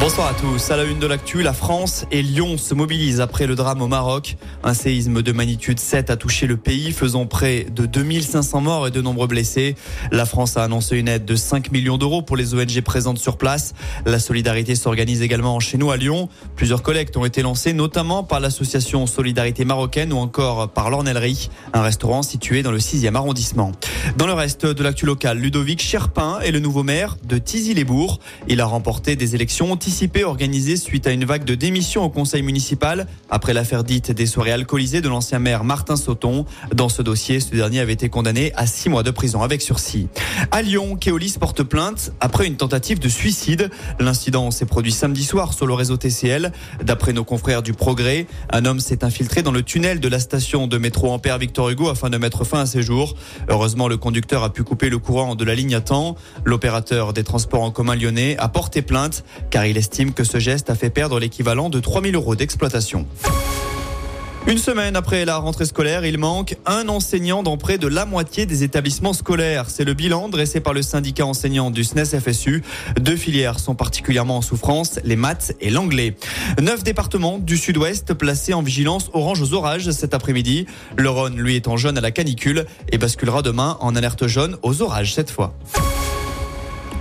Bonsoir 0.00 0.28
à 0.28 0.34
tous. 0.34 0.70
À 0.70 0.76
la 0.76 0.84
une 0.84 1.00
de 1.00 1.08
l'actu, 1.08 1.42
la 1.42 1.52
France 1.52 2.06
et 2.12 2.22
Lyon 2.22 2.56
se 2.56 2.72
mobilisent 2.72 3.20
après 3.20 3.48
le 3.48 3.56
drame 3.56 3.82
au 3.82 3.88
Maroc. 3.88 4.36
Un 4.62 4.72
séisme 4.72 5.22
de 5.22 5.32
magnitude 5.32 5.80
7 5.80 6.10
a 6.10 6.16
touché 6.16 6.46
le 6.46 6.56
pays, 6.56 6.92
faisant 6.92 7.26
près 7.26 7.64
de 7.64 7.84
2500 7.84 8.60
morts 8.60 8.86
et 8.86 8.92
de 8.92 9.00
nombreux 9.02 9.26
blessés. 9.26 9.74
La 10.12 10.24
France 10.24 10.56
a 10.56 10.62
annoncé 10.62 10.96
une 10.98 11.08
aide 11.08 11.24
de 11.24 11.34
5 11.34 11.72
millions 11.72 11.98
d'euros 11.98 12.22
pour 12.22 12.36
les 12.36 12.54
ONG 12.54 12.80
présentes 12.82 13.18
sur 13.18 13.36
place. 13.36 13.74
La 14.06 14.20
solidarité 14.20 14.76
s'organise 14.76 15.20
également 15.20 15.58
chez 15.58 15.78
nous 15.78 15.90
à 15.90 15.96
Lyon. 15.96 16.28
Plusieurs 16.54 16.84
collectes 16.84 17.16
ont 17.16 17.24
été 17.24 17.42
lancées, 17.42 17.72
notamment 17.72 18.22
par 18.22 18.38
l'association 18.38 19.04
Solidarité 19.08 19.64
Marocaine 19.64 20.12
ou 20.12 20.18
encore 20.18 20.68
par 20.68 20.90
l'Ornellerie, 20.90 21.50
un 21.72 21.82
restaurant 21.82 22.22
situé 22.22 22.62
dans 22.62 22.72
le 22.72 22.78
6e 22.78 23.16
arrondissement. 23.16 23.72
Dans 24.16 24.28
le 24.28 24.32
reste 24.32 24.64
de 24.64 24.82
l'actu 24.84 25.06
local, 25.06 25.38
Ludovic 25.38 25.82
Cherpin 25.82 26.38
est 26.40 26.52
le 26.52 26.60
nouveau 26.60 26.84
maire 26.84 27.16
de 27.24 27.36
Tizy-les-Bourgs. 27.36 28.20
Il 28.46 28.60
a 28.60 28.66
remporté 28.66 29.16
des 29.16 29.34
élections 29.34 29.72
anticipé 29.88 30.22
organisé 30.24 30.76
suite 30.76 31.06
à 31.06 31.12
une 31.12 31.24
vague 31.24 31.44
de 31.44 31.54
démissions 31.54 32.04
au 32.04 32.10
conseil 32.10 32.42
municipal 32.42 33.06
après 33.30 33.54
l'affaire 33.54 33.84
dite 33.84 34.12
des 34.12 34.26
soirées 34.26 34.52
alcoolisées 34.52 35.00
de 35.00 35.08
l'ancien 35.08 35.38
maire 35.38 35.64
Martin 35.64 35.96
Sauton. 35.96 36.44
Dans 36.74 36.90
ce 36.90 37.00
dossier, 37.00 37.40
ce 37.40 37.52
dernier 37.52 37.80
avait 37.80 37.94
été 37.94 38.10
condamné 38.10 38.52
à 38.54 38.66
six 38.66 38.90
mois 38.90 39.02
de 39.02 39.10
prison 39.10 39.40
avec 39.40 39.62
sursis. 39.62 40.08
À 40.50 40.60
Lyon, 40.60 40.96
Keolis 40.96 41.36
porte 41.40 41.62
plainte 41.62 42.12
après 42.20 42.46
une 42.46 42.56
tentative 42.56 42.98
de 42.98 43.08
suicide. 43.08 43.70
L'incident 43.98 44.50
s'est 44.50 44.66
produit 44.66 44.92
samedi 44.92 45.24
soir 45.24 45.54
sur 45.54 45.66
le 45.66 45.72
réseau 45.72 45.96
TCL. 45.96 46.52
D'après 46.84 47.14
nos 47.14 47.24
confrères 47.24 47.62
du 47.62 47.72
Progrès, 47.72 48.26
un 48.52 48.66
homme 48.66 48.80
s'est 48.80 49.04
infiltré 49.04 49.42
dans 49.42 49.52
le 49.52 49.62
tunnel 49.62 50.00
de 50.00 50.08
la 50.08 50.20
station 50.20 50.66
de 50.66 50.76
métro 50.76 51.10
Ampère 51.10 51.38
Victor 51.38 51.70
Hugo 51.70 51.88
afin 51.88 52.10
de 52.10 52.18
mettre 52.18 52.44
fin 52.44 52.60
à 52.60 52.66
ses 52.66 52.82
jours. 52.82 53.14
Heureusement, 53.48 53.88
le 53.88 53.96
conducteur 53.96 54.42
a 54.44 54.52
pu 54.52 54.64
couper 54.64 54.90
le 54.90 54.98
courant 54.98 55.34
de 55.34 55.44
la 55.46 55.54
ligne 55.54 55.74
à 55.74 55.80
temps. 55.80 56.14
L'opérateur 56.44 57.14
des 57.14 57.24
transports 57.24 57.62
en 57.62 57.70
commun 57.70 57.96
lyonnais 57.96 58.36
a 58.38 58.48
porté 58.48 58.82
plainte 58.82 59.24
car 59.48 59.64
il 59.64 59.77
estime 59.78 60.12
que 60.12 60.24
ce 60.24 60.38
geste 60.38 60.70
a 60.70 60.74
fait 60.74 60.90
perdre 60.90 61.18
l'équivalent 61.18 61.70
de 61.70 61.80
3000 61.80 62.14
euros 62.14 62.36
d'exploitation. 62.36 63.06
Une 64.46 64.56
semaine 64.56 64.96
après 64.96 65.26
la 65.26 65.36
rentrée 65.36 65.66
scolaire, 65.66 66.06
il 66.06 66.16
manque 66.16 66.56
un 66.64 66.88
enseignant 66.88 67.42
dans 67.42 67.58
près 67.58 67.76
de 67.76 67.86
la 67.86 68.06
moitié 68.06 68.46
des 68.46 68.62
établissements 68.62 69.12
scolaires. 69.12 69.68
C'est 69.68 69.84
le 69.84 69.92
bilan 69.92 70.30
dressé 70.30 70.60
par 70.60 70.72
le 70.72 70.80
syndicat 70.80 71.26
enseignant 71.26 71.70
du 71.70 71.84
SNES 71.84 72.18
FSU. 72.18 72.62
Deux 72.98 73.16
filières 73.16 73.58
sont 73.58 73.74
particulièrement 73.74 74.38
en 74.38 74.42
souffrance, 74.42 75.00
les 75.04 75.16
maths 75.16 75.54
et 75.60 75.68
l'anglais. 75.68 76.16
Neuf 76.62 76.82
départements 76.82 77.38
du 77.38 77.58
sud-ouest 77.58 78.14
placés 78.14 78.54
en 78.54 78.62
vigilance 78.62 79.10
orange 79.12 79.42
aux 79.42 79.52
orages 79.52 79.90
cet 79.90 80.14
après-midi. 80.14 80.64
Le 80.96 81.10
Rhône, 81.10 81.36
lui, 81.36 81.60
en 81.66 81.76
jaune 81.76 81.98
à 81.98 82.00
la 82.00 82.10
canicule 82.10 82.64
et 82.90 82.96
basculera 82.96 83.42
demain 83.42 83.76
en 83.80 83.94
alerte 83.96 84.28
jaune 84.28 84.56
aux 84.62 84.80
orages 84.80 85.12
cette 85.12 85.30
fois. 85.30 85.52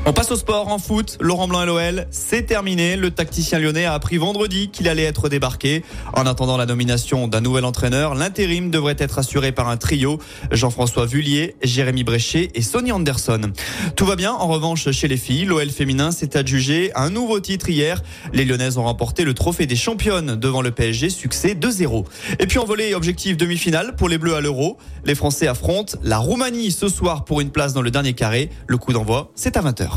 On 0.09 0.13
passe 0.13 0.31
au 0.31 0.37
sport 0.37 0.69
en 0.69 0.79
foot. 0.79 1.17
Laurent 1.19 1.49
Blanc 1.49 1.63
et 1.63 1.65
l'OL, 1.65 2.07
c'est 2.11 2.43
terminé. 2.43 2.95
Le 2.95 3.11
tacticien 3.11 3.59
lyonnais 3.59 3.83
a 3.83 3.93
appris 3.93 4.15
vendredi 4.15 4.69
qu'il 4.69 4.87
allait 4.87 5.03
être 5.03 5.27
débarqué. 5.27 5.83
En 6.13 6.25
attendant 6.25 6.55
la 6.55 6.65
nomination 6.65 7.27
d'un 7.27 7.41
nouvel 7.41 7.65
entraîneur, 7.65 8.15
l'intérim 8.15 8.71
devrait 8.71 8.95
être 8.99 9.19
assuré 9.19 9.51
par 9.51 9.67
un 9.67 9.75
trio. 9.75 10.17
Jean-François 10.49 11.05
Vullier, 11.05 11.57
Jérémy 11.61 12.05
Bréchet 12.05 12.51
et 12.55 12.61
Sonny 12.61 12.93
Anderson. 12.93 13.51
Tout 13.97 14.05
va 14.05 14.15
bien 14.15 14.31
en 14.31 14.47
revanche 14.47 14.89
chez 14.91 15.09
les 15.09 15.17
filles. 15.17 15.43
L'OL 15.43 15.69
féminin 15.71 16.11
s'est 16.11 16.37
adjugé 16.37 16.89
un 16.95 17.09
nouveau 17.09 17.41
titre 17.41 17.69
hier. 17.69 18.01
Les 18.31 18.45
Lyonnaises 18.45 18.77
ont 18.77 18.85
remporté 18.85 19.25
le 19.25 19.33
trophée 19.33 19.65
des 19.65 19.75
championnes 19.75 20.37
devant 20.37 20.61
le 20.61 20.71
PSG, 20.71 21.09
succès 21.09 21.53
2-0. 21.53 22.05
Et 22.39 22.47
puis 22.47 22.59
en 22.59 22.65
volée, 22.65 22.95
objectif 22.95 23.35
demi-finale 23.35 23.97
pour 23.97 24.07
les 24.07 24.17
Bleus 24.17 24.35
à 24.35 24.39
l'Euro. 24.39 24.77
Les 25.03 25.15
Français 25.15 25.47
affrontent 25.47 25.97
la 26.01 26.17
Roumanie 26.17 26.71
ce 26.71 26.87
soir 26.87 27.25
pour 27.25 27.41
une 27.41 27.49
place 27.49 27.73
dans 27.73 27.81
le 27.81 27.91
dernier 27.91 28.13
carré. 28.13 28.49
Le 28.67 28.77
coup 28.77 28.93
d'envoi, 28.93 29.33
c'est 29.35 29.57
à 29.57 29.61
20h. 29.61 29.96